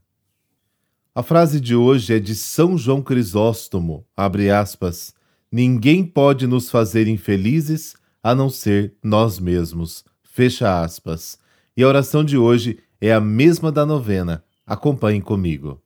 [1.14, 5.14] A frase de hoje é de São João Crisóstomo, abre aspas,
[5.52, 10.04] Ninguém pode nos fazer infelizes a não ser nós mesmos.
[10.22, 11.38] Fecha aspas.
[11.76, 14.44] E a oração de hoje é a mesma da novena.
[14.66, 15.80] Acompanhe comigo.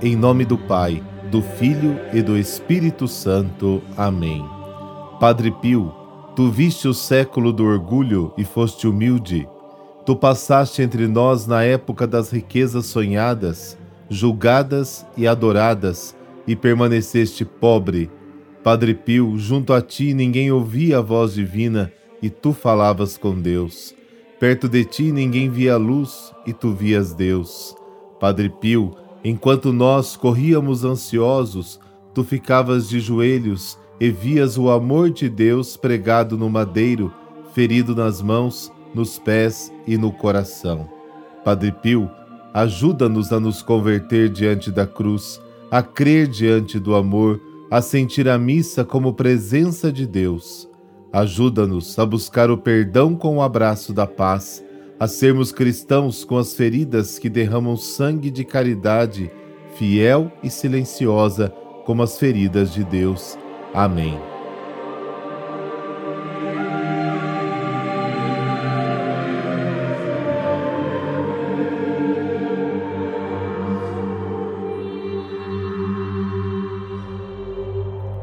[0.00, 3.80] Em nome do Pai, do Filho e do Espírito Santo.
[3.96, 4.44] Amém.
[5.20, 5.94] Padre Pio,
[6.34, 9.48] tu viste o século do orgulho e foste humilde.
[10.04, 13.78] Tu passaste entre nós na época das riquezas sonhadas
[14.12, 16.14] julgadas e adoradas,
[16.46, 18.10] e permaneceste pobre.
[18.62, 23.94] Padre Pio, junto a ti ninguém ouvia a voz divina, e tu falavas com Deus.
[24.38, 27.74] Perto de ti ninguém via a luz, e tu vias Deus.
[28.20, 31.80] Padre Pio, enquanto nós corríamos ansiosos,
[32.14, 37.12] tu ficavas de joelhos e vias o amor de Deus pregado no madeiro,
[37.52, 40.88] ferido nas mãos, nos pés e no coração.
[41.44, 42.08] Padre Pio,
[42.54, 45.40] Ajuda-nos a nos converter diante da cruz,
[45.72, 50.68] a crer diante do amor, a sentir a missa como presença de Deus.
[51.10, 54.62] Ajuda-nos a buscar o perdão com o abraço da paz,
[55.00, 59.30] a sermos cristãos com as feridas que derramam sangue de caridade,
[59.74, 61.48] fiel e silenciosa
[61.86, 63.38] como as feridas de Deus.
[63.72, 64.31] Amém.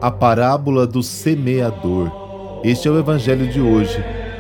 [0.02, 2.10] A parábola do semeador.
[2.64, 3.98] Este é o evangelho de hoje,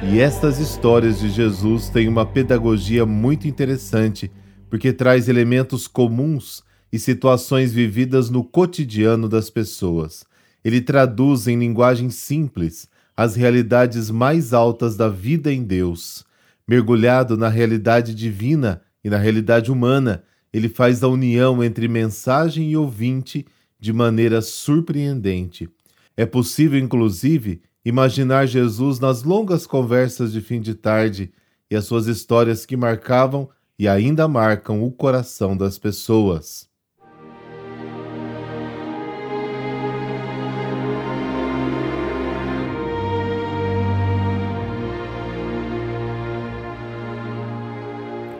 [0.09, 4.31] e estas histórias de Jesus têm uma pedagogia muito interessante,
[4.69, 10.23] porque traz elementos comuns e situações vividas no cotidiano das pessoas.
[10.63, 16.23] Ele traduz em linguagem simples as realidades mais altas da vida em Deus.
[16.65, 22.77] Mergulhado na realidade divina e na realidade humana, ele faz a união entre mensagem e
[22.77, 23.45] ouvinte
[23.79, 25.69] de maneira surpreendente.
[26.17, 31.31] É possível, inclusive, imaginar Jesus nas longas conversas de fim de tarde
[31.71, 36.67] e as suas histórias que marcavam e ainda marcam o coração das pessoas.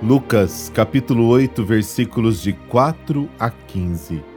[0.01, 4.28] Lucas, capítulo 8, versículos de 4 a 15.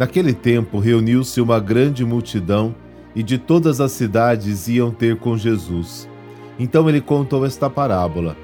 [0.00, 2.74] Naquele tempo reuniu-se uma grande multidão
[3.14, 6.08] e de todas as cidades iam ter com Jesus.
[6.58, 8.34] Então ele contou esta parábola: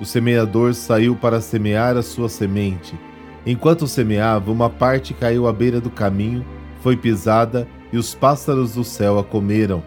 [0.00, 2.98] O semeador saiu para semear a sua semente.
[3.44, 6.46] Enquanto semeava, uma parte caiu à beira do caminho,
[6.80, 9.82] foi pisada e os pássaros do céu a comeram.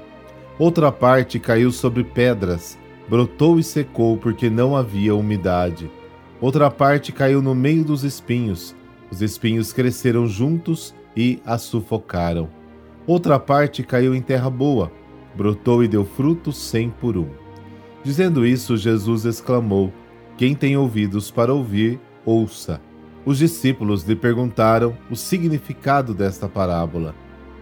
[0.59, 2.77] Outra parte caiu sobre pedras,
[3.09, 5.89] brotou e secou porque não havia umidade.
[6.39, 8.75] Outra parte caiu no meio dos espinhos.
[9.09, 12.49] Os espinhos cresceram juntos e a sufocaram.
[13.07, 14.91] Outra parte caiu em terra boa,
[15.35, 17.29] brotou e deu frutos cem por um.
[18.03, 19.91] Dizendo isso, Jesus exclamou:
[20.37, 22.81] Quem tem ouvidos para ouvir, ouça.
[23.25, 27.15] Os discípulos lhe perguntaram o significado desta parábola.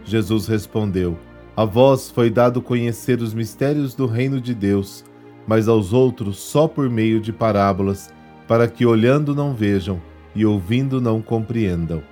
[0.04, 1.18] Jesus respondeu:
[1.56, 5.06] A vós foi dado conhecer os mistérios do reino de Deus,
[5.48, 8.14] mas aos outros só por meio de parábolas,
[8.48, 10.02] para que olhando não vejam
[10.36, 12.04] e ouvindo não compreendam.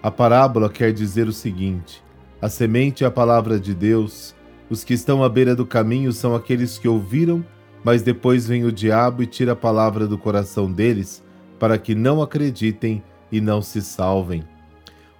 [0.00, 2.02] A parábola quer dizer o seguinte:
[2.40, 4.34] a semente é a palavra de Deus.
[4.70, 7.44] Os que estão à beira do caminho são aqueles que ouviram,
[7.82, 11.24] mas depois vem o diabo e tira a palavra do coração deles,
[11.58, 13.02] para que não acreditem
[13.32, 14.44] e não se salvem.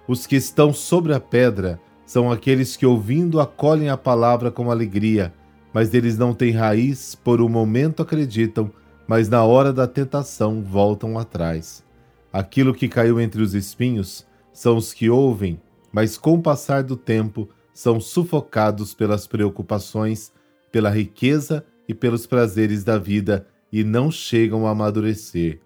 [0.07, 5.33] Os que estão sobre a pedra são aqueles que, ouvindo, acolhem a palavra com alegria,
[5.73, 8.71] mas eles não têm raiz, por um momento acreditam,
[9.07, 11.83] mas na hora da tentação voltam atrás.
[12.31, 14.28] Aquilo que caiu entre os espinhos
[14.59, 15.57] são os que ouvem,
[15.89, 20.33] mas com o passar do tempo são sufocados pelas preocupações,
[20.69, 25.61] pela riqueza e pelos prazeres da vida e não chegam a amadurecer.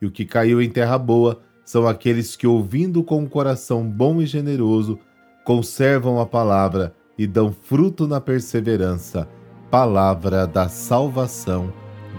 [0.00, 4.18] E o que caiu em terra boa são aqueles que, ouvindo com um coração bom
[4.22, 4.98] e generoso,
[5.44, 9.28] conservam a palavra e dão fruto na perseverança.
[9.70, 11.70] Palavra da salvação.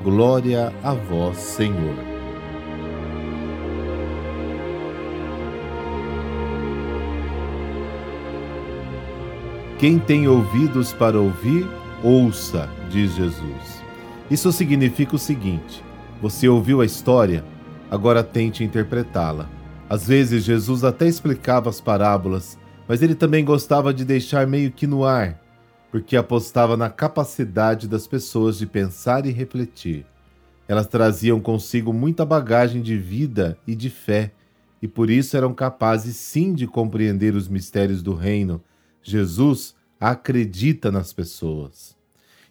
[0.04, 2.09] Glória a vós, Senhor.
[9.80, 11.66] Quem tem ouvidos para ouvir,
[12.04, 13.82] ouça, diz Jesus.
[14.30, 15.82] Isso significa o seguinte:
[16.22, 17.46] você ouviu a história,
[17.90, 19.50] agora tente interpretá-la.
[19.90, 22.60] Às vezes, Jesus até explicava as parábolas,
[22.90, 25.42] mas ele também gostava de deixar meio que no ar,
[25.90, 30.06] porque apostava na capacidade das pessoas de pensar e refletir.
[30.68, 34.34] Elas traziam consigo muita bagagem de vida e de fé,
[34.82, 38.62] e por isso eram capazes sim de compreender os mistérios do reino.
[39.02, 41.96] Jesus acredita nas pessoas.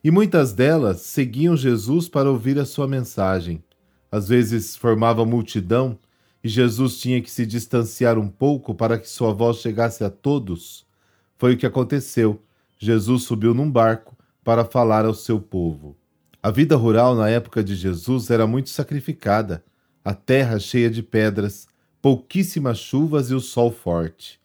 [0.02, 3.62] E muitas delas seguiam Jesus para ouvir a sua mensagem.
[4.10, 5.98] Às vezes formava multidão
[6.42, 10.86] e Jesus tinha que se distanciar um pouco para que sua voz chegasse a todos.
[11.36, 12.42] Foi o que aconteceu.
[12.78, 15.96] Jesus subiu num barco para falar ao seu povo.
[16.40, 19.64] A vida rural na época de Jesus era muito sacrificada,
[20.04, 21.66] a terra cheia de pedras,
[22.00, 24.38] pouquíssimas chuvas e o sol forte.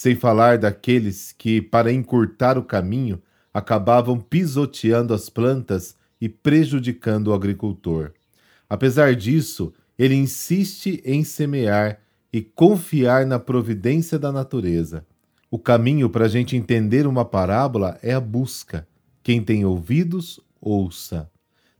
[0.00, 3.20] Sem falar daqueles que, para encurtar o caminho,
[3.52, 8.12] acabavam pisoteando as plantas e prejudicando o agricultor.
[8.66, 12.00] Apesar disso, ele insiste em semear
[12.32, 15.06] e confiar na providência da natureza.
[15.50, 18.88] O caminho para a gente entender uma parábola é a busca.
[19.22, 21.30] Quem tem ouvidos, ouça.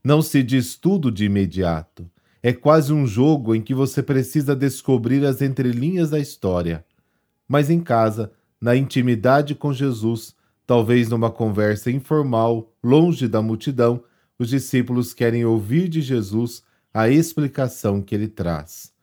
[0.03, 2.07] Não se diz tudo de imediato.
[2.43, 6.85] É quase um jogo em que você precisa descobrir as entrelinhas da história.
[7.51, 8.31] Mas em casa,
[8.61, 10.35] na intimidade com Jesus,
[10.71, 14.01] Talvez numa conversa informal, longe da multidão,
[14.39, 16.63] os discípulos querem ouvir de Jesus
[16.93, 18.93] a explicação que ele traz.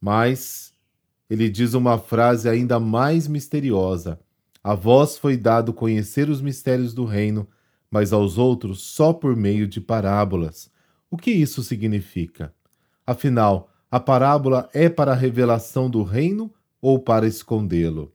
[0.00, 0.74] Mas
[1.30, 4.18] ele diz uma frase ainda mais misteriosa:
[4.64, 7.46] A vós foi dado conhecer os mistérios do reino,
[7.88, 10.68] mas aos outros só por meio de parábolas.
[11.08, 12.52] O que isso significa?
[13.06, 18.12] Afinal, a parábola é para a revelação do reino ou para escondê-lo?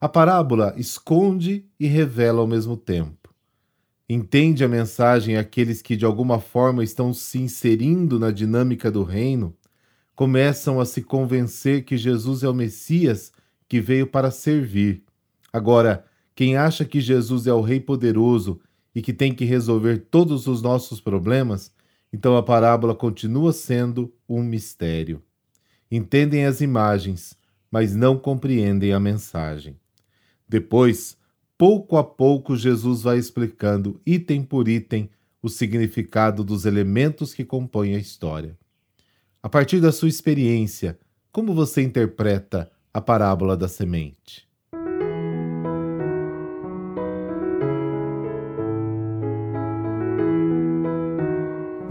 [0.00, 3.34] A parábola esconde e revela ao mesmo tempo.
[4.08, 9.56] Entende a mensagem aqueles que de alguma forma estão se inserindo na dinâmica do reino,
[10.14, 13.32] começam a se convencer que Jesus é o Messias
[13.68, 15.02] que veio para servir.
[15.52, 16.04] Agora,
[16.34, 18.60] quem acha que Jesus é o Rei poderoso
[18.94, 21.72] e que tem que resolver todos os nossos problemas,
[22.12, 25.22] então a parábola continua sendo um mistério.
[25.90, 27.37] Entendem as imagens,
[27.70, 29.76] mas não compreendem a mensagem.
[30.48, 31.16] Depois,
[31.56, 35.10] pouco a pouco, Jesus vai explicando, item por item,
[35.42, 38.56] o significado dos elementos que compõem a história.
[39.42, 40.98] A partir da sua experiência,
[41.30, 44.48] como você interpreta a parábola da semente?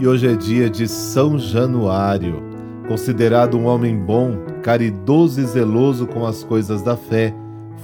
[0.00, 2.47] E hoje é dia de São Januário,
[2.88, 7.34] considerado um homem bom, caridoso e zeloso com as coisas da fé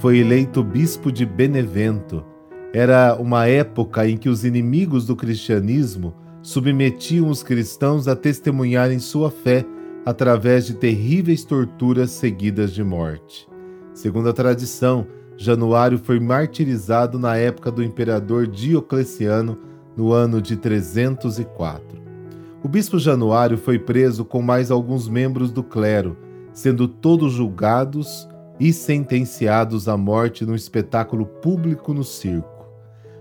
[0.01, 2.25] foi eleito bispo de Benevento.
[2.73, 9.29] Era uma época em que os inimigos do cristianismo submetiam os cristãos a testemunharem sua
[9.29, 9.63] fé
[10.03, 13.47] através de terríveis torturas seguidas de morte.
[13.93, 15.05] Segundo a tradição,
[15.37, 19.57] Januário foi martirizado na época do imperador Diocleciano,
[19.95, 22.04] no ano de 304.
[22.65, 26.17] O bispo Januário foi preso com mais alguns membros do clero,
[26.51, 28.27] sendo todos julgados
[28.59, 32.65] e sentenciados à morte num espetáculo público no circo.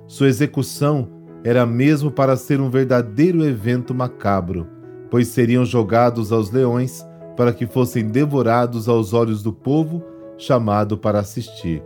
[0.07, 1.11] Sua execução
[1.45, 4.67] era mesmo para ser um verdadeiro evento macabro,
[5.11, 10.03] pois seriam jogados aos leões para que fossem devorados aos olhos do povo
[10.39, 11.83] chamado para assistir.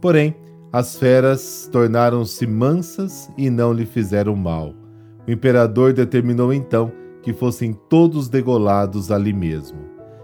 [0.00, 0.34] Porém,
[0.72, 4.83] as feras tornaram-se mansas e não lhe fizeram mal.
[5.26, 9.78] O imperador determinou então que fossem todos degolados ali mesmo.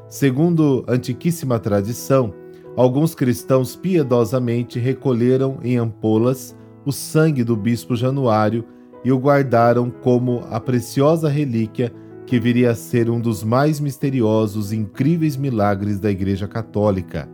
[0.09, 2.35] Segundo antiquíssima tradição,
[2.77, 8.65] alguns cristãos piedosamente recolheram em ampolas o sangue do bispo Januário
[9.05, 11.93] e o guardaram como a preciosa relíquia
[12.27, 17.29] que viria a ser um dos mais misteriosos e incríveis milagres da Igreja Católica.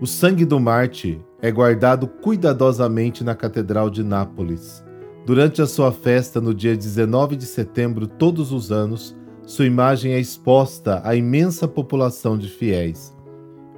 [0.00, 4.84] O sangue do Marte é guardado cuidadosamente na Catedral de Nápoles.
[5.26, 10.18] Durante a sua festa no dia 19 de setembro, todos os anos, sua imagem é
[10.18, 13.14] exposta à imensa população de fiéis.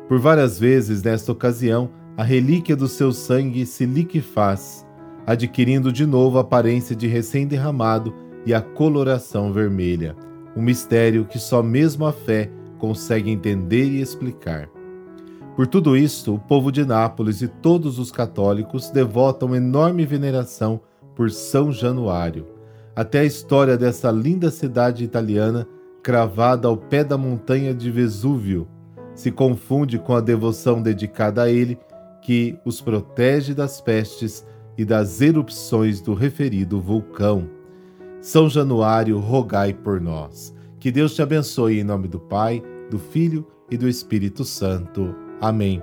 [0.08, 4.86] Por várias vezes, nesta ocasião, a relíquia do seu sangue se liquefaz,
[5.26, 8.14] adquirindo de novo a aparência de recém-derramado
[8.46, 10.14] e a coloração vermelha,
[10.56, 14.68] um mistério que só mesmo a fé consegue entender e explicar.
[15.56, 20.80] Por tudo isto, o povo de Nápoles e todos os católicos devotam enorme veneração
[21.14, 22.46] por São Januário.
[22.94, 25.66] Até a história dessa linda cidade italiana,
[26.02, 28.68] cravada ao pé da montanha de Vesúvio,
[29.14, 31.78] se confunde com a devoção dedicada a ele,
[32.22, 37.48] que os protege das pestes e das erupções do referido vulcão.
[38.20, 40.54] São Januário, rogai por nós.
[40.78, 45.14] Que Deus te abençoe em nome do Pai, do Filho e do Espírito Santo.
[45.40, 45.82] Amém.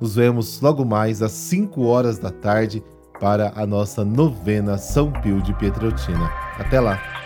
[0.00, 2.82] Nos vemos logo mais às 5 horas da tarde
[3.20, 6.30] para a nossa novena São Pio de Pietreutina.
[6.58, 7.17] Até lá!